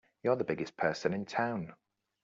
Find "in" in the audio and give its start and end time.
1.13-1.27